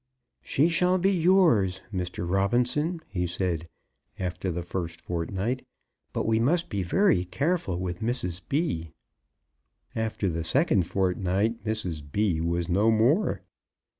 [0.41, 2.27] "She shall be yours, Mr.
[2.27, 3.67] Robinson," he said,
[4.17, 5.63] after the first fortnight.
[6.11, 8.41] "But we must be very careful with Mrs.
[8.49, 8.93] B."
[9.95, 12.01] After the second fortnight Mrs.
[12.01, 12.41] B.
[12.41, 13.43] was no more!